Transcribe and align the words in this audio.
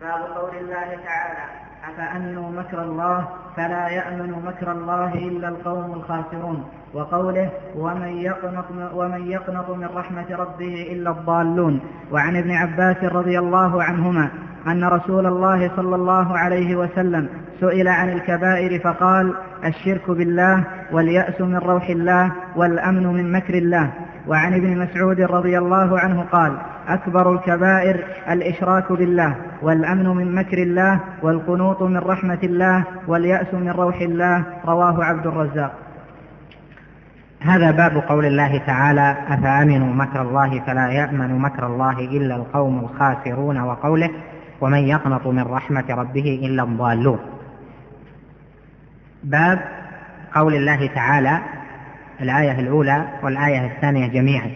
باب 0.00 0.22
قول 0.36 0.50
الله 0.60 0.98
تعالى 1.04 1.44
أفأمنوا 1.88 2.50
مكر 2.50 2.82
الله؟ 2.82 3.28
فلا 3.56 3.88
يأمن 3.88 4.32
مكر 4.46 4.72
الله 4.72 5.14
إلا 5.14 5.48
القوم 5.48 5.92
الخاسرون. 5.92 6.64
وقوله 6.94 7.50
ومن 7.76 8.08
يقنط, 8.08 8.64
ومن 8.94 9.30
يقنط 9.30 9.70
من 9.70 9.88
رحمة 9.94 10.26
ربه 10.30 10.88
إلا 10.92 11.10
الضالون. 11.10 11.80
وعن 12.12 12.36
ابن 12.36 12.50
عباس 12.50 13.04
رضي 13.04 13.38
الله 13.38 13.82
عنهما 13.82 14.28
أن 14.66 14.84
رسول 14.84 15.26
الله 15.26 15.70
صلى 15.76 15.96
الله 15.96 16.38
عليه 16.38 16.76
وسلم 16.76 17.28
سئل 17.60 17.88
عن 17.88 18.08
الكبائر 18.12 18.80
فقال 18.80 19.34
الشرك 19.64 20.10
بالله 20.10 20.64
واليأس 20.92 21.40
من 21.40 21.56
روح 21.56 21.88
الله 21.88 22.32
والأمن 22.56 23.06
من 23.06 23.32
مكر 23.32 23.54
الله. 23.54 23.90
وعن 24.26 24.54
ابن 24.54 24.78
مسعود 24.78 25.20
رضي 25.20 25.58
الله 25.58 25.98
عنه 25.98 26.22
قال 26.32 26.56
أكبر 26.94 27.32
الكبائر 27.32 28.04
الإشراك 28.30 28.92
بالله 28.92 29.36
والأمن 29.62 30.08
من 30.08 30.34
مكر 30.34 30.58
الله 30.58 31.00
والقنوط 31.22 31.82
من 31.82 31.96
رحمة 31.96 32.38
الله 32.42 32.84
واليأس 33.06 33.54
من 33.54 33.70
روح 33.70 34.00
الله 34.00 34.44
رواه 34.64 35.04
عبد 35.04 35.26
الرزاق. 35.26 35.72
هذا 37.40 37.70
باب 37.70 38.04
قول 38.08 38.24
الله 38.26 38.58
تعالى 38.58 39.16
أفأمنوا 39.28 39.94
مكر 39.94 40.22
الله 40.22 40.60
فلا 40.60 40.88
يأمن 40.88 41.38
مكر 41.38 41.66
الله 41.66 41.98
إلا 41.98 42.36
القوم 42.36 42.78
الخاسرون 42.78 43.60
وقوله 43.60 44.10
ومن 44.60 44.78
يقنط 44.78 45.26
من 45.26 45.42
رحمة 45.42 45.84
ربه 45.90 46.40
إلا 46.42 46.62
الضالون. 46.62 47.18
باب 49.24 49.58
قول 50.34 50.54
الله 50.54 50.86
تعالى 50.86 51.38
الآية 52.20 52.60
الأولى 52.60 53.04
والآية 53.22 53.66
الثانية 53.66 54.06
جميعا. 54.06 54.50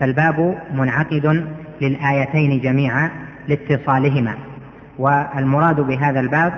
فالباب 0.00 0.58
منعقد 0.74 1.46
للآيتين 1.80 2.60
جميعا 2.60 3.10
لاتصالهما. 3.48 4.34
والمراد 4.98 5.80
بهذا 5.80 6.20
الباب 6.20 6.52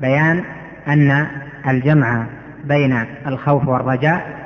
بيان 0.00 0.44
أن 0.88 1.26
الجمع 1.68 2.26
بين 2.64 3.04
الخوف 3.26 3.68
والرجاء 3.68 4.42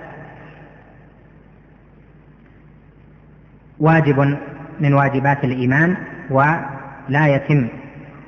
واجب 3.79 4.37
من 4.81 4.95
واجبات 4.95 5.45
الإيمان 5.45 5.97
ولا 6.31 7.27
يتم 7.27 7.69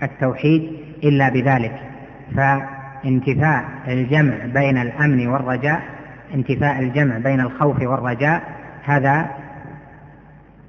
التوحيد 0.02 0.72
إلا 1.04 1.28
بذلك. 1.28 1.88
فانتفاء 2.36 3.64
الجمع 3.88 4.34
بين 4.46 4.78
الأمن 4.78 5.26
والرجاء 5.26 5.82
انتفاء 6.34 6.78
الجمع 6.78 7.18
بين 7.18 7.40
الخوف 7.40 7.82
والرجاء 7.82 8.42
هذا 8.84 9.30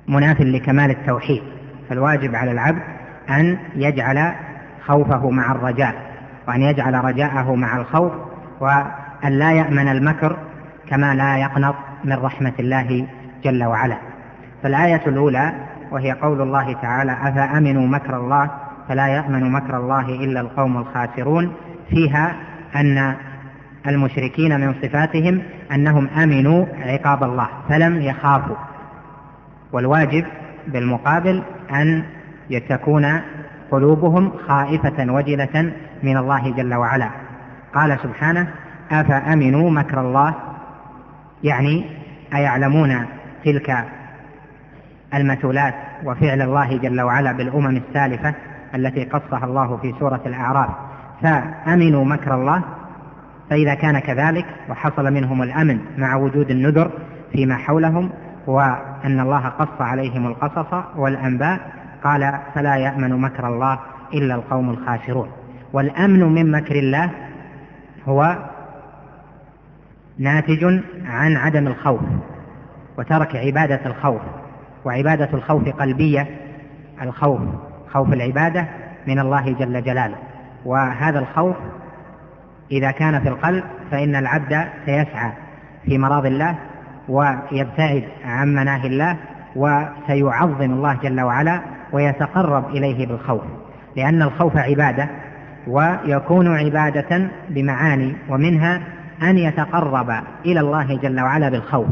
مناف 0.10 0.42
لكمال 0.42 0.92
التوحيد 0.92 1.42
فالواجب 1.90 2.36
على 2.36 2.52
العبد 2.52 2.82
أن 3.30 3.58
يجعل 3.76 4.32
خوفه 4.86 5.30
مع 5.30 5.52
الرجاء 5.52 5.96
وأن 6.48 6.62
يجعل 6.62 7.06
رجاءه 7.06 7.56
مع 7.56 7.78
الخوف 7.78 8.12
وأن 8.60 9.40
لا 9.40 9.52
يأمن 9.52 9.88
المكر 9.88 10.38
كما 10.88 11.16
لا 11.16 11.38
يقنط 11.38 11.76
من 12.04 12.14
رحمة 12.14 12.54
الله 12.60 13.08
جل 13.44 13.64
وعلا. 13.64 13.98
فالآية 14.64 15.02
الأولى 15.08 15.54
وهي 15.92 16.12
قول 16.12 16.42
الله 16.42 16.74
تعالى 16.74 17.12
أفأمنوا 17.12 17.88
مكر 17.88 18.18
الله؟ 18.18 18.50
فلا 18.90 19.08
يأمن 19.08 19.52
مكر 19.52 19.78
الله 19.78 20.06
إلا 20.10 20.42
القوم 20.42 20.78
الخاسرون. 20.78 21.54
فيها 21.90 22.36
أن 22.76 23.16
المشركين 23.88 24.60
من 24.60 24.74
صفاتهم 24.74 25.42
أنهم 25.72 26.08
أمنوا 26.08 26.66
عقاب 26.82 27.24
الله 27.24 27.48
فلم 27.70 28.02
يخافوا. 28.02 28.56
والواجب 29.74 30.26
بالمقابل 30.68 31.44
أن 31.72 32.04
تكون 32.70 33.22
قلوبهم 33.72 34.32
خائفة 34.48 35.14
وجلة 35.14 35.74
من 36.04 36.18
الله 36.18 36.52
جل 36.52 36.74
وعلا. 36.74 37.10
قال 37.76 38.00
سبحانه 38.04 38.48
أفأمنوا 38.92 39.70
مكر 39.70 40.02
الله؟ 40.02 40.36
يعني 41.44 41.86
أيعلمون 42.34 43.06
تلك 43.46 43.86
المثولات 45.14 45.74
وفعل 46.06 46.42
الله 46.42 46.78
جل 46.78 47.02
وعلا 47.02 47.32
بالأمم 47.32 47.78
السالفة 47.78 48.34
التي 48.76 49.04
قصها 49.04 49.46
الله 49.46 49.78
في 49.78 49.94
سورة 50.00 50.22
الأعراف. 50.26 50.70
فأمنوا 51.22 52.06
مكر 52.06 52.36
الله؟ 52.36 52.64
فإذا 53.50 53.74
كان 53.74 54.00
كذلك 54.00 54.46
وحصل 54.70 55.14
منهم 55.14 55.42
الأمن 55.44 55.80
مع 55.98 56.16
وجود 56.16 56.52
النذر 56.52 56.92
فيما 57.32 57.56
حولهم 57.56 58.10
وأن 58.50 59.20
الله 59.20 59.48
قص 59.48 59.82
عليهم 59.82 60.28
القصص 60.28 60.74
والأنباء 60.96 61.60
قال 62.04 62.40
فلا 62.56 62.76
يأمن 62.76 63.22
مكر 63.22 63.48
الله 63.48 63.80
إلا 64.14 64.36
القوم 64.36 64.70
الخاسرون. 64.70 65.30
والأمن 65.74 66.24
من 66.24 66.52
مكر 66.52 66.76
الله 66.76 67.10
هو 68.08 68.38
ناتج 70.18 70.80
عن 71.06 71.38
عدم 71.38 71.68
الخوف 71.68 72.02
وترك 72.98 73.36
عبادة 73.36 73.80
الخوف 73.86 74.22
وعبادة 74.86 75.30
الخوف 75.34 75.70
قلبية 75.70 76.28
الخوف 77.02 77.40
خوف 77.94 78.14
العبادة 78.14 78.68
من 79.08 79.20
الله 79.20 79.54
جل 79.54 79.84
جلاله. 79.84 80.18
وهذا 80.66 81.20
الخوف 81.20 81.56
إذا 82.72 82.92
كان 82.92 83.20
في 83.22 83.30
القلب 83.30 83.64
فإن 83.92 84.16
العبد 84.16 84.68
سيسعى 84.86 85.32
في 85.86 85.98
مراض 85.98 86.26
الله 86.26 86.56
ويبتعد 87.10 88.04
عن 88.26 88.56
مناهي 88.56 88.88
الله 88.88 89.18
وسيعظم 89.56 90.72
الله 90.72 90.98
جل 91.04 91.22
وعلا 91.22 91.62
ويتقرب 91.94 92.70
إليه 92.70 93.08
بالخوف. 93.08 93.42
لأن 93.96 94.22
الخوف 94.22 94.58
عبادة 94.58 95.10
ويكون 95.68 96.58
عبادة 96.58 97.30
بمعاني 97.50 98.16
ومنها 98.30 98.82
أن 99.24 99.38
يتقرب 99.38 100.10
إلى 100.46 100.60
الله 100.60 100.98
جل 100.98 101.22
وعلا 101.22 101.50
بالخوف 101.50 101.88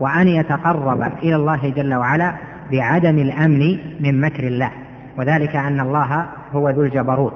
وأن 0.00 0.28
يتقرب 0.28 1.02
إلى 1.22 1.36
الله 1.36 1.72
جل 1.76 1.94
وعلا 1.94 2.32
بعدم 2.72 3.18
الأمن 3.18 3.78
من 4.00 4.20
مكر 4.20 4.46
الله. 4.46 4.70
وذلك 5.18 5.56
أن 5.56 5.80
الله 5.80 6.26
هو 6.52 6.70
ذو 6.70 6.82
الجبروت. 6.82 7.34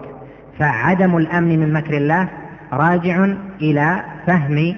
فعدم 0.58 1.16
الأمن 1.16 1.58
من 1.58 1.72
مكر 1.72 1.96
الله 1.96 2.28
راجع 2.72 3.24
إلى 3.62 4.02
فهم 4.26 4.74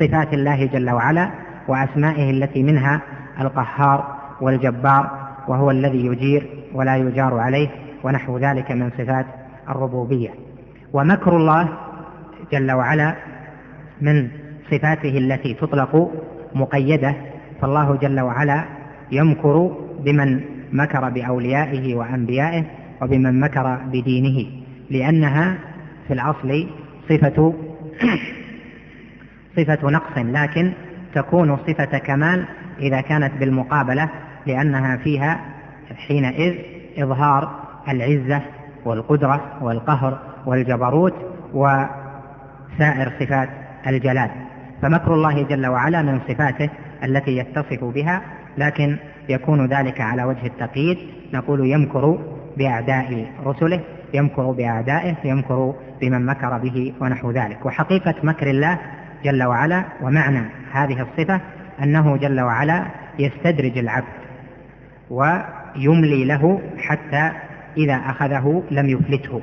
صفات 0.00 0.34
الله 0.34 0.66
جل 0.66 0.90
وعلا 0.90 1.30
وأسمائه 1.68 2.30
التي 2.30 2.62
منها 2.62 3.00
القهار 3.40 4.16
والجبار 4.40 5.10
وهو 5.48 5.70
الذي 5.70 6.06
يجير 6.06 6.46
ولا 6.74 6.96
يجار 6.96 7.38
عليه 7.38 7.68
ونحو 8.04 8.38
ذلك 8.38 8.72
من 8.72 8.90
صفات 8.90 9.26
الربوبية. 9.68 10.30
ومكر 10.92 11.36
الله 11.36 11.68
جل 12.52 12.72
وعلا 12.72 13.14
من 14.00 14.28
صفاته 14.70 15.18
التي 15.18 15.54
تطلق 15.54 16.10
مقيدة 16.54 17.14
فالله 17.60 17.96
جل 17.96 18.20
وعلا 18.20 18.64
يمكر 19.12 19.76
بمن 20.04 20.40
مكر 20.72 21.08
بأوليائه 21.08 21.94
وأنبيائه 21.94 22.64
وبمن 23.02 23.40
مكر 23.40 23.76
بدينه 23.92 24.46
لأنها 24.90 25.58
في 26.08 26.12
الأصل 26.14 26.66
صفة 27.08 27.54
صفة 29.56 29.90
نقص 29.90 30.18
لكن 30.18 30.72
تكون 31.16 31.56
صفة 31.56 31.98
كمال 31.98 32.44
إذا 32.78 33.00
كانت 33.00 33.32
بالمقابلة 33.40 34.08
لأنها 34.46 34.96
فيها 34.96 35.40
حينئذ 36.08 36.54
إظهار 36.98 37.50
العزة 37.88 38.42
والقدرة 38.84 39.40
والقهر 39.60 40.18
والجبروت 40.46 41.14
وسائر 41.54 43.12
صفات 43.20 43.48
الجلال. 43.86 44.30
فمكر 44.82 45.14
الله 45.14 45.42
جل 45.42 45.66
وعلا 45.66 46.02
من 46.02 46.20
صفاته 46.28 46.68
التي 47.04 47.36
يتصف 47.36 47.84
بها 47.84 48.22
لكن 48.58 48.96
يكون 49.28 49.66
ذلك 49.66 50.00
على 50.00 50.24
وجه 50.24 50.46
التقييد. 50.46 50.98
نقول 51.34 51.66
يمكر 51.66 52.18
بأعداء 52.56 53.26
رسله 53.44 53.80
يمكر 54.14 54.50
بأعدائه 54.50 55.16
يمكر 55.24 55.74
بمن 56.00 56.26
مكر 56.26 56.58
به 56.58 56.92
ونحو 57.00 57.30
ذلك. 57.30 57.66
وحقيقة 57.66 58.14
مكر 58.22 58.50
الله 58.50 58.78
جل 59.24 59.42
وعلا 59.42 59.84
ومعنى 60.02 60.42
هذه 60.72 61.02
الصفة 61.02 61.40
أنه 61.82 62.16
جل 62.16 62.40
وعلا 62.40 62.86
يستدرج 63.18 63.78
العبد 63.78 64.26
ويملي 65.10 66.24
له 66.24 66.60
حتى 66.78 67.30
إذا 67.76 67.94
أخذه 67.94 68.62
لم 68.70 68.88
يفلته. 68.88 69.42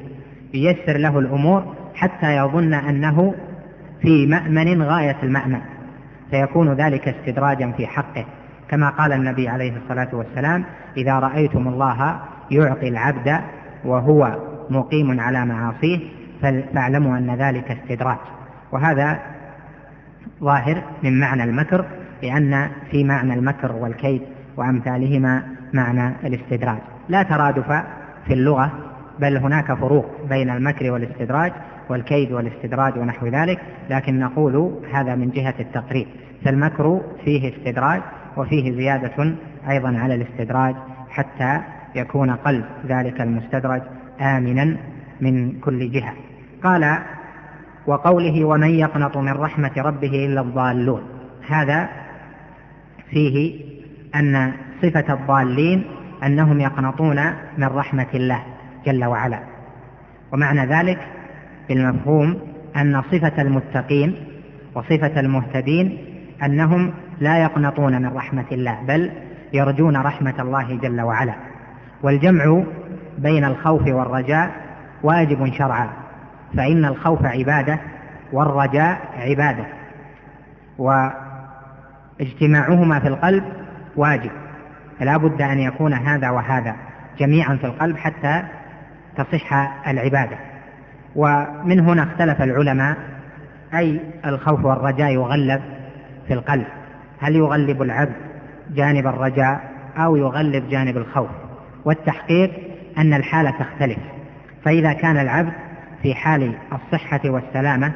ييسر 0.54 0.98
له 0.98 1.20
الأمور 1.20 1.76
حتى 1.96 2.38
يظن 2.38 2.74
أنه 2.74 3.34
في 4.02 4.26
مأمن 4.26 4.84
غاية 4.84 5.18
المأمن. 5.24 5.60
فيكون 6.32 6.74
ذلك 6.74 7.08
استدراجا 7.08 7.72
في 7.72 7.88
حقه. 7.88 8.26
كما 8.70 8.90
قال 8.90 9.14
النبي 9.14 9.50
عليه 9.50 9.74
الصلاة 9.78 10.10
والسلام 10.14 10.66
إذا 10.98 11.20
رأيتم 11.20 11.68
الله 11.68 12.20
يعطي 12.52 12.88
العبد 12.88 13.42
وهو 13.86 14.38
مقيم 14.70 15.20
على 15.20 15.46
معاصيه 15.46 16.00
فاعلموا 16.42 17.18
أن 17.18 17.36
ذلك 17.36 17.72
استدراج. 17.72 18.18
وهذا 18.72 19.20
ظاهر 20.44 20.84
من 21.04 21.20
معنى 21.20 21.44
المكر 21.44 21.86
لأن 22.24 22.70
في 22.92 23.04
معنى 23.04 23.34
المكر 23.34 23.72
والكيد 23.72 24.22
وأمثالهما 24.58 25.44
معنى 25.74 26.16
الاستدراج. 26.28 26.80
لا 27.10 27.24
ترادف 27.24 27.68
في 28.28 28.34
اللغة 28.34 28.72
بل 29.20 29.38
هناك 29.38 29.74
فروق 29.74 30.06
بين 30.30 30.50
المكر 30.50 30.92
والاستدراج 30.92 31.52
والكيد 31.90 32.32
والاستدراج 32.32 32.98
ونحو 32.98 33.28
ذلك 33.28 33.60
لكن 33.90 34.20
نقول 34.20 34.82
هذا 34.94 35.16
من 35.16 35.30
جهة 35.30 35.56
التقريب. 35.60 36.08
فالمكر 36.46 37.02
فيه 37.26 37.54
استدراج 37.54 38.02
وفيه 38.38 38.72
زيادة 38.72 39.36
أيضا 39.70 39.98
على 39.98 40.16
الاستدراج 40.16 40.76
حتى 41.10 41.62
يكون 41.96 42.32
قلب 42.32 42.66
ذلك 42.88 43.22
المستدرج 43.22 43.82
آمنا 44.22 44.78
من 45.22 45.60
كل 45.60 45.92
جهة. 45.92 46.14
قال 46.64 46.98
وقوله 47.88 48.46
ومن 48.46 48.70
يقنط 48.70 49.18
من 49.18 49.32
رحمة 49.32 49.72
ربه 49.78 50.26
إلا 50.26 50.42
الضالون. 50.42 51.02
هذا 51.48 51.90
فيه 53.10 53.66
أن 54.16 54.52
صفة 54.82 55.14
الضالين 55.14 55.84
أنهم 56.26 56.60
يقنطون 56.60 57.26
من 57.58 57.68
رحمة 57.68 58.08
الله 58.14 58.44
جل 58.86 59.06
وعلا. 59.06 59.40
ومعنى 60.32 60.66
ذلك 60.66 61.00
بالمفهوم 61.70 62.40
أن 62.78 63.02
صفة 63.02 63.42
المتقين 63.42 64.16
وصفة 64.76 65.20
المهتدين 65.20 65.98
أنهم 66.44 66.94
لا 67.20 67.38
يقنطون 67.44 68.02
من 68.02 68.14
رحمة 68.14 68.46
الله 68.52 68.82
بل 68.88 69.12
يرجون 69.54 69.98
رحمة 69.98 70.36
الله 70.40 70.76
جل 70.76 71.02
وعلا. 71.02 71.34
والجمع 72.04 72.64
بين 73.18 73.46
الخوف 73.46 73.88
والرجاء 73.88 74.52
واجب 75.04 75.54
شرعا. 75.54 76.03
فإن 76.58 76.86
الخوف 76.86 77.26
عبادة 77.26 77.80
والرجاء 78.32 79.00
عبادة. 79.18 79.66
واجتماعهما 82.20 83.00
في 83.00 83.08
القلب 83.08 83.44
واجب. 83.96 84.32
فلا 85.00 85.18
بد 85.18 85.42
أن 85.42 85.60
يكون 85.60 85.94
هذا 85.94 86.30
وهذا 86.30 86.76
جميعا 87.20 87.56
في 87.56 87.66
القلب 87.66 87.98
حتى 87.98 88.44
تصح 89.18 89.54
العبادة. 89.88 90.38
ومن 91.16 91.80
هنا 91.80 92.04
اختلف 92.04 92.42
العلماء 92.42 92.98
أي 93.74 94.02
الخوف 94.26 94.66
والرجاء 94.66 95.12
يغلب 95.12 95.62
في 96.28 96.34
القلب. 96.34 96.68
هل 97.22 97.36
يغلب 97.36 97.82
العبد 97.82 98.16
جانب 98.70 99.08
الرجاء 99.08 99.62
أو 99.98 100.16
يغلب 100.16 100.70
جانب 100.70 100.98
الخوف؟ 100.98 101.30
والتحقيق 101.86 102.52
أن 102.98 103.14
الحالة 103.14 103.52
تختلف. 103.52 104.00
فإذا 104.66 104.94
كان 104.94 105.18
العبد 105.18 105.54
في 106.04 106.16
حال 106.16 106.54
الصحة 106.74 107.22
والسلامة 107.26 107.92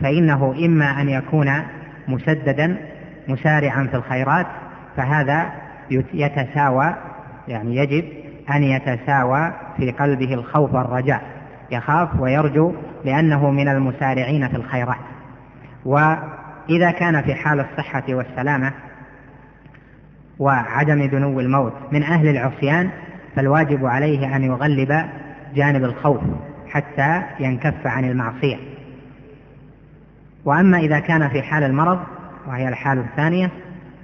فإنه 0.00 0.54
إما 0.64 1.00
أن 1.00 1.08
يكون 1.08 1.52
مسددا 2.08 2.76
مسارعا 3.28 3.86
في 3.90 3.96
الخيرات 3.96 4.46
فهذا 4.96 5.52
يتساوى 6.14 6.94
يعني 7.48 7.76
يجب 7.76 8.04
أن 8.50 8.62
يتساوى 8.62 9.52
في 9.76 9.90
قلبه 9.90 10.34
الخوف 10.34 10.74
والرجاء. 10.74 11.22
يخاف 11.70 12.20
ويرجو 12.20 12.74
لأنه 13.04 13.50
من 13.50 13.68
المسارعين 13.68 14.48
في 14.48 14.56
الخيرات. 14.56 14.96
وإذا 15.84 16.90
كان 16.90 17.22
في 17.22 17.34
حال 17.34 17.60
الصحة 17.60 18.04
والسلامة 18.08 18.72
وعدم 20.38 21.04
دنو 21.08 21.40
الموت 21.40 21.72
من 21.92 22.02
أهل 22.02 22.28
العصيان 22.28 22.90
فالواجب 23.36 23.86
عليه 23.86 24.36
أن 24.36 24.44
يغلب 24.44 25.04
جانب 25.54 25.84
الخوف. 25.84 26.20
حتى 26.68 27.22
ينكف 27.40 27.86
عن 27.86 28.04
المعصية. 28.04 28.56
وأما 30.44 30.78
إذا 30.78 30.98
كان 30.98 31.28
في 31.28 31.42
حال 31.42 31.62
المرض 31.62 31.98
وهي 32.48 32.68
الحالة 32.68 33.00
الثانية 33.00 33.50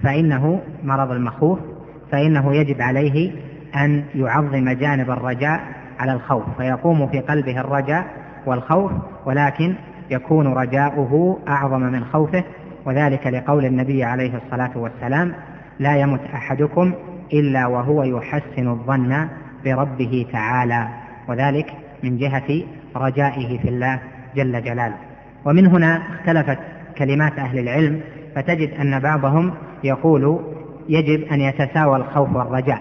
فإنه 0.02 0.60
مرض 0.84 1.10
المخوف 1.10 1.58
فإنه 2.12 2.54
يجب 2.54 2.82
عليه 2.82 3.32
أن 3.76 4.04
يعظم 4.14 4.70
جانب 4.70 5.10
الرجاء 5.10 5.60
على 5.98 6.12
الخوف 6.12 6.44
فيقوم 6.58 7.06
في 7.06 7.20
قلبه 7.20 7.60
الرجاء 7.60 8.06
والخوف 8.46 8.92
ولكن 9.26 9.74
يكون 10.10 10.46
رجاؤه 10.46 11.38
أعظم 11.48 11.80
من 11.80 12.04
خوفه 12.04 12.44
وذلك 12.84 13.26
لقول 13.26 13.64
النبي 13.64 14.04
عليه 14.04 14.32
الصلاة 14.36 14.70
والسلام 14.76 15.34
لا 15.78 15.96
يمت 15.96 16.20
أحدكم 16.34 16.92
إلا 17.32 17.66
وهو 17.66 18.02
يحسن 18.02 18.68
الظن 18.68 19.28
بربه 19.64 20.26
تعالى 20.32 20.88
وذلك 21.28 21.72
من 22.02 22.18
جهة 22.18 22.62
رجائه 22.96 23.58
في 23.58 23.68
الله 23.68 24.00
جل 24.36 24.62
جلاله. 24.64 24.96
ومن 25.44 25.66
هنا 25.66 26.02
اختلفت 26.14 26.58
كلمات 26.98 27.38
أهل 27.38 27.58
العلم 27.58 28.00
فتجد 28.36 28.70
أن 28.80 29.00
بعضهم 29.00 29.54
يقول 29.84 30.40
يجب 30.88 31.32
أن 31.32 31.40
يتساوى 31.40 31.96
الخوف 31.96 32.36
والرجاء. 32.36 32.80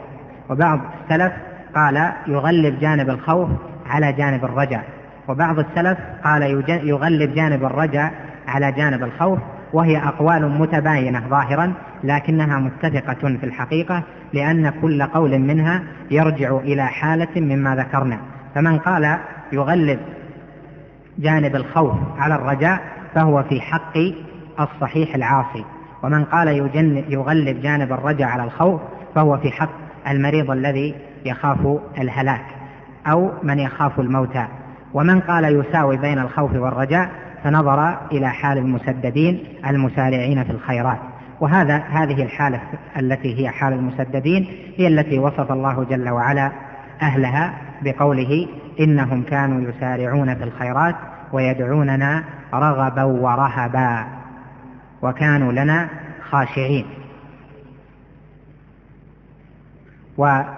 وبعض 0.49 0.79
السلف 1.03 1.33
قال 1.75 2.11
يغلب 2.27 2.79
جانب 2.79 3.09
الخوف 3.09 3.49
على 3.85 4.13
جانب 4.13 4.45
الرجاء. 4.45 4.83
وبعض 5.27 5.59
السلف 5.59 5.97
قال 6.23 6.43
يغلب 6.67 7.33
جانب 7.33 7.63
الرجاء 7.63 8.13
على 8.47 8.71
جانب 8.71 9.03
الخوف 9.03 9.39
وهي 9.73 9.97
أقوال 9.97 10.51
متباينة 10.59 11.27
ظاهرا 11.29 11.73
لكنها 12.03 12.59
متفقة 12.59 13.37
في 13.37 13.43
الحقيقة 13.43 14.03
لأن 14.33 14.69
كل 14.69 15.03
قول 15.03 15.39
منها 15.39 15.83
يرجع 16.11 16.57
إلى 16.57 16.85
حالة 16.85 17.41
مما 17.41 17.75
ذكرنا. 17.75 18.17
فمن 18.55 18.79
قال 18.79 19.17
يغلب 19.51 19.99
جانب 21.19 21.55
الخوف 21.55 21.93
على 22.17 22.35
الرجاء 22.35 22.81
فهو 23.15 23.43
في 23.43 23.61
حق 23.61 23.97
الصحيح 24.59 25.15
العاصي. 25.15 25.65
ومن 26.03 26.25
قال 26.25 26.47
يغلب 27.07 27.61
جانب 27.61 27.93
الرجاء 27.93 28.27
على 28.27 28.43
الخوف 28.43 28.81
فهو 29.15 29.37
في 29.37 29.51
حق 29.51 29.69
المريض 30.07 30.51
الذي 30.51 30.95
يخاف 31.25 31.79
الهلاك 31.97 32.45
أو 33.07 33.31
من 33.43 33.59
يخاف 33.59 33.99
الموت 33.99 34.37
ومن 34.93 35.19
قال 35.19 35.59
يساوي 35.59 35.97
بين 35.97 36.19
الخوف 36.19 36.55
والرجاء 36.55 37.09
فنظر 37.43 37.97
إلى 38.11 38.29
حال 38.29 38.57
المسددين 38.57 39.43
المسارعين 39.67 40.43
في 40.43 40.51
الخيرات. 40.51 40.99
وهذا 41.39 41.77
هذه 41.77 42.23
الحالة 42.23 42.61
التي 42.99 43.41
هي 43.43 43.49
حال 43.49 43.73
المسددين 43.73 44.47
هي 44.77 44.87
التي 44.87 45.19
وصف 45.19 45.51
الله 45.51 45.83
جل 45.83 46.09
وعلا 46.09 46.51
أهلها 47.01 47.53
بقوله 47.81 48.47
إنهم 48.79 49.23
كانوا 49.23 49.69
يسارعون 49.69 50.35
في 50.35 50.43
الخيرات 50.43 50.95
ويدعوننا 51.33 52.23
رغبا 52.53 53.03
ورهبا 53.03 54.05
وكانوا 55.01 55.51
لنا 55.51 55.89
خاشعين. 56.29 56.85
ونحوه 60.17 60.51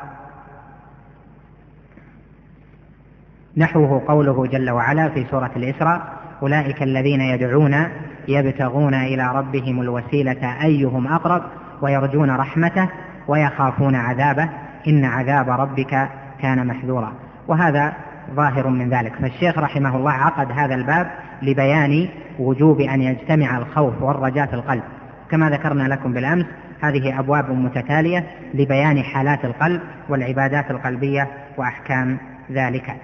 قوله 4.08 4.48
جل 4.48 4.70
وعلا 4.70 5.10
في 5.10 5.26
سورة 5.32 5.52
الإسراء 5.56 6.14
أولئك 6.42 6.84
الذين 6.84 7.22
يدعون 7.22 7.88
يبتغون 8.28 8.94
إلى 8.94 9.36
ربهم 9.36 9.82
الوسيلة 9.82 10.64
أيهم 10.64 11.08
أقرب 11.08 11.44
ويرجون 11.82 12.32
رحمته 12.32 12.90
ويخافون 13.28 13.96
عذابه. 13.96 14.50
إن 14.88 15.06
عذاب 15.06 15.50
ربك 15.50 16.10
كان 16.44 16.68
محذورا. 16.68 17.14
وهذا 17.48 17.94
ظاهر 18.36 18.68
من 18.68 18.90
ذلك. 18.90 19.14
فالشيخ 19.22 19.58
رحمه 19.58 19.96
الله 19.96 20.12
عقد 20.12 20.52
هذا 20.52 20.76
الباب 20.76 21.12
لبيان 21.42 22.10
وجوب 22.40 22.82
أن 22.82 23.02
يجتمع 23.02 23.58
الخوف 23.58 24.02
والرجاء 24.02 24.46
في 24.48 24.54
القلب. 24.54 24.84
كما 25.32 25.50
ذكرنا 25.50 25.84
لكم 25.84 26.14
بالأمس 26.14 26.46
هذه 26.82 27.20
أبواب 27.20 27.52
متتالية 27.52 28.24
لبيان 28.54 29.04
حالات 29.04 29.46
القلب 29.46 29.82
والعبادات 30.10 30.72
القلبية 30.72 31.28
وأحكام 31.58 32.18
ذلك. 32.52 32.96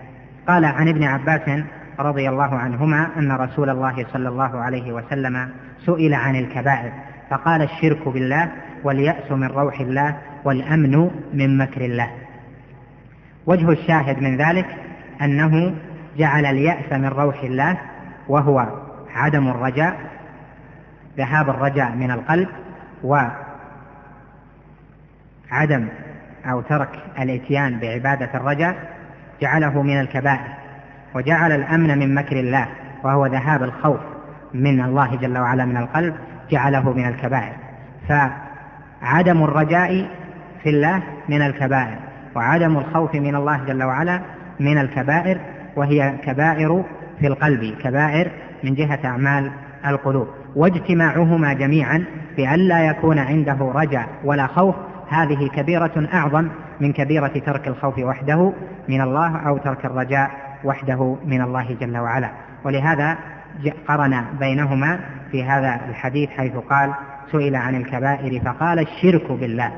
قال 0.48 0.65
عن 0.65 0.88
ابن 0.88 1.03
عباس 1.03 1.63
رضي 2.00 2.29
الله 2.29 2.55
عنهما 2.55 3.08
أن 3.17 3.31
رسول 3.31 3.69
الله 3.69 4.05
صلى 4.13 4.29
الله 4.29 4.60
عليه 4.60 4.93
وسلم 4.93 5.50
سئل 5.86 6.13
عن 6.13 6.36
الكبائر 6.36 6.91
فقال 7.29 7.62
الشرك 7.62 8.08
بالله 8.08 8.51
واليأس 8.84 9.31
من 9.31 9.48
روح 9.48 9.79
الله 9.79 10.15
والأمن 10.46 11.10
من 11.34 11.58
مكر 11.58 11.81
الله. 11.81 12.10
وجه 13.46 13.69
الشاهد 13.69 14.22
من 14.22 14.38
ذلك 14.38 14.65
أنه 15.22 15.75
جعل 16.17 16.46
اليأس 16.46 16.93
من 16.93 17.05
روح 17.05 17.43
الله 17.43 17.77
وهو 18.27 18.67
عدم 19.15 19.48
الرجاء 19.48 19.98
ذهاب 21.17 21.50
الرجاء 21.50 21.91
من 21.91 22.12
القلب 22.12 22.48
وعدم 23.03 23.31
أو 26.46 26.62
ترك 26.62 26.89
الإتيان 27.19 27.79
بعبادة 27.79 28.29
الرجاء 28.34 28.75
جعله 29.41 29.81
من 29.81 30.00
الكبائر 30.00 30.48
وجعل 31.15 31.51
الأمن 31.51 32.00
من 32.00 32.15
مكر 32.15 32.39
الله 32.39 32.67
وهو 33.03 33.25
ذهاب 33.25 33.63
الخوف 33.63 34.00
من 34.53 34.81
الله 34.81 35.15
جل 35.15 35.38
وعلا 35.38 35.65
من 35.65 35.77
القلب 35.77 36.15
جعله 36.51 36.93
من 36.93 37.08
الكبائر. 37.08 37.53
فعدم 38.10 39.43
الرجاء 39.43 40.10
في 40.63 40.69
الله 40.69 41.03
من 41.29 41.41
الكبائر. 41.41 42.09
وعدم 42.36 42.78
الخوف 42.78 43.16
من 43.16 43.36
الله 43.36 43.66
جل 43.66 43.84
وعلا 43.84 44.22
من 44.60 44.78
الكبائر 44.78 45.38
وهي 45.76 46.14
كبائر 46.24 46.84
في 47.20 47.28
القلب 47.28 47.76
كبائر 47.82 48.32
من 48.64 48.74
جهة 48.76 49.00
أعمال 49.06 49.52
القلوب. 49.88 50.28
واجتماعهما 50.56 51.54
جميعا 51.54 52.06
بأن 52.38 52.60
لا 52.60 52.88
يكون 52.88 53.20
عنده 53.20 53.72
رجاء 53.76 54.08
ولا 54.24 54.48
خوف 54.48 54.76
هذه 55.10 55.48
كبيرة 55.48 56.08
أعظم 56.14 56.50
من 56.80 56.94
كبيرة 56.94 57.42
ترك 57.46 57.68
الخوف 57.68 58.00
وحده 58.00 58.54
من 58.90 59.02
الله 59.02 59.38
أو 59.38 59.58
ترك 59.58 59.86
الرجاء 59.86 60.32
وحده 60.64 61.18
من 61.26 61.42
الله 61.42 61.78
جل 61.82 61.98
وعلا. 61.98 62.32
ولهذا 62.64 63.18
قرن 63.88 64.24
بينهما 64.40 65.00
في 65.32 65.44
هذا 65.44 65.82
الحديث 65.90 66.30
حيث 66.30 66.54
قال 66.54 66.94
سئل 67.32 67.56
عن 67.56 67.76
الكبائر 67.76 68.42
فقال 68.42 68.80
الشرك 68.80 69.32
بالله. 69.32 69.72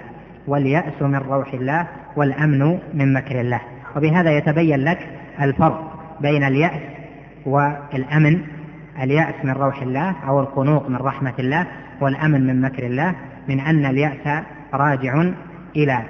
واليأس 0.48 1.02
من 1.02 1.16
روح 1.16 1.54
الله 1.54 1.88
والأمن 2.16 2.80
من 2.94 3.14
مكر 3.14 3.42
الله. 3.42 3.62
وبهذا 3.96 4.38
يتبين 4.38 4.80
لك 4.80 5.10
الفرق 5.42 5.92
بين 6.22 6.44
اليأس 6.44 6.82
والأمن 7.46 8.42
اليأس 9.02 9.36
من 9.44 9.52
روح 9.52 9.82
الله 9.82 10.16
أو 10.28 10.40
القنوط 10.40 10.90
من 10.90 10.96
رحمة 10.96 11.34
الله 11.40 11.68
والأمن 12.02 12.48
من 12.48 12.62
مكر 12.62 12.86
الله 12.86 13.16
من 13.48 13.60
أن 13.60 13.86
اليأس 13.86 14.44
راجع 14.74 15.24
إلى 15.76 16.02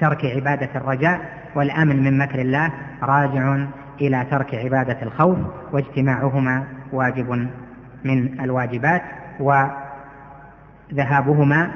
ترك 0.00 0.24
عبادة 0.24 0.68
الرجاء 0.74 1.20
والأمن 1.54 2.04
من 2.04 2.18
مكر 2.18 2.38
الله 2.40 2.72
راجع 3.02 3.66
إلى 4.00 4.26
ترك 4.30 4.54
عبادة 4.54 5.02
الخوف 5.02 5.38
واجتماعهما 5.72 6.64
واجب 6.92 7.48
من 8.04 8.40
الواجبات 8.40 9.02
وذهابهما 10.90 11.70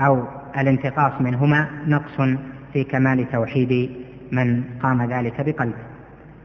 أو 0.00 0.24
الانتقاص 0.58 1.20
منهما 1.20 1.68
نقص 1.86 2.38
في 2.72 2.84
كمال 2.84 3.30
توحيد 3.32 3.90
من 4.32 4.64
قام 4.82 5.12
ذلك 5.12 5.40
بقلبه 5.40 5.88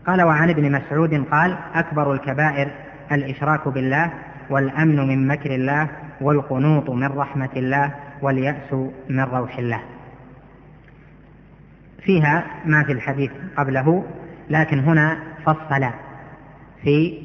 قال 0.07 0.21
وعن 0.21 0.49
ابن 0.49 0.71
مسعود 0.71 1.25
قال 1.31 1.57
أكبر 1.73 2.13
الكبائر 2.13 2.71
الإشراك 3.11 3.67
بالله 3.67 4.11
والأمن 4.49 5.07
من 5.07 5.27
مكر 5.27 5.55
الله 5.55 5.89
والقنوط 6.21 6.89
من 6.89 7.07
رحمة 7.07 7.49
الله 7.55 7.91
واليأس 8.21 8.73
من 9.09 9.19
روح 9.19 9.57
الله. 9.57 9.81
فيها 12.03 12.45
ما 12.65 12.83
في 12.83 12.91
الحديث 12.91 13.31
قبله 13.57 14.05
لكن 14.49 14.79
هنا 14.79 15.17
فصل 15.45 15.85
في 16.83 17.19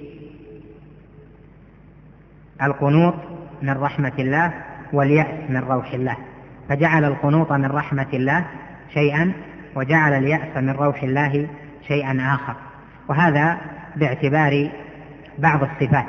القنوط 2.62 3.14
من 3.62 3.70
رحمة 3.70 4.12
الله 4.18 4.52
واليأس 4.92 5.50
من 5.50 5.56
روح 5.56 5.92
الله. 5.92 6.16
فجعل 6.68 7.04
القنوط 7.04 7.52
من 7.52 7.66
رحمة 7.66 8.06
الله 8.14 8.44
شيئا 8.94 9.32
وجعل 9.76 10.12
اليأس 10.12 10.56
من 10.56 10.70
روح 10.70 11.02
الله 11.02 11.46
شيئا 11.88 12.34
آخر. 12.34 12.54
وهذا 13.08 13.58
باعتبار 13.96 14.70
بعض 15.38 15.62
الصفات 15.62 16.06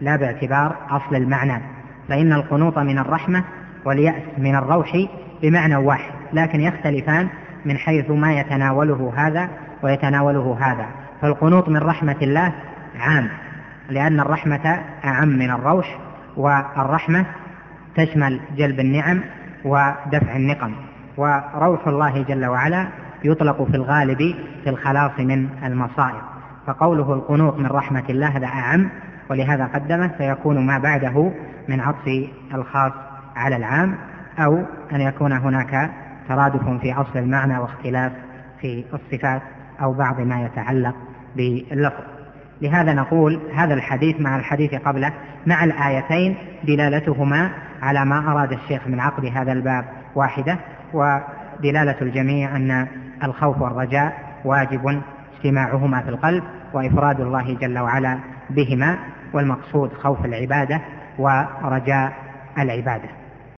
لا 0.00 0.16
باعتبار 0.16 0.76
أصل 0.90 1.16
المعنى. 1.16 1.62
فإن 2.08 2.32
القنوط 2.32 2.78
من 2.78 2.98
الرحمة 2.98 3.44
واليأس 3.84 4.22
من 4.38 4.56
الروح 4.56 4.96
بمعنى 5.42 5.76
واحد 5.76 6.12
لكن 6.32 6.60
يختلفان 6.60 7.28
من 7.64 7.78
حيث 7.78 8.10
ما 8.10 8.40
يتناوله 8.40 9.12
هذا 9.16 9.48
ويتناوله 9.82 10.58
هذا. 10.60 10.86
فالقنوط 11.22 11.68
من 11.68 11.76
رحمة 11.76 12.16
الله 12.22 12.52
عام 12.98 13.28
لأن 13.90 14.20
الرحمة 14.20 14.80
أعم 15.04 15.28
من 15.28 15.50
الروح 15.50 15.98
والرحمة 16.36 17.26
تشمل 17.96 18.40
جلب 18.56 18.80
النعم 18.80 19.20
ودفع 19.64 20.36
النقم. 20.36 20.72
وروح 21.16 21.88
الله 21.88 22.22
جل 22.22 22.46
وعلا 22.46 22.88
يطلق 23.24 23.62
في 23.62 23.74
الغالب 23.76 24.34
في 24.64 24.70
الخلاص 24.70 25.20
من 25.20 25.48
المصائب. 25.64 26.22
فقوله 26.66 27.14
القنوط 27.14 27.58
من 27.58 27.66
رحمة 27.66 28.04
الله 28.08 28.26
هذا 28.26 28.46
أعم 28.46 28.88
ولهذا 29.30 29.64
قدمه 29.64 30.08
فيكون 30.08 30.66
ما 30.66 30.78
بعده 30.78 31.32
من 31.68 31.80
عطف 31.80 32.28
الخاص 32.54 32.92
على 33.36 33.56
العام 33.56 33.94
أو 34.38 34.62
أن 34.92 35.00
يكون 35.00 35.32
هناك 35.32 35.90
ترادف 36.28 36.68
في 36.80 36.92
أصل 36.92 37.18
المعنى 37.18 37.58
واختلاف 37.58 38.12
في 38.60 38.84
الصفات 38.94 39.42
أو 39.82 39.92
بعض 39.92 40.20
ما 40.20 40.42
يتعلق 40.42 40.94
باللفظ. 41.36 42.02
لهذا 42.62 42.92
نقول 42.92 43.40
هذا 43.54 43.74
الحديث 43.74 44.20
مع 44.20 44.36
الحديث 44.36 44.74
قبله 44.74 45.12
مع 45.46 45.64
الآيتين 45.64 46.36
دلالتهما 46.64 47.50
على 47.82 48.04
ما 48.04 48.32
أراد 48.32 48.52
الشيخ 48.52 48.86
من 48.86 49.00
عقد 49.00 49.24
هذا 49.24 49.52
الباب 49.52 49.84
واحدة 50.14 50.58
ودلالة 50.92 51.96
الجميع 52.02 52.56
أن 52.56 52.86
الخوف 53.24 53.60
والرجاء 53.62 54.12
واجب 54.44 55.02
اجتماعهما 55.36 56.00
في 56.00 56.08
القلب 56.08 56.44
وإفراد 56.72 57.20
الله 57.20 57.54
جل 57.54 57.78
وعلا 57.78 58.18
بهما 58.50 58.98
والمقصود 59.32 59.92
خوف 59.92 60.24
العبادة 60.24 60.80
ورجاء 61.18 62.12
العبادة. 62.58 63.08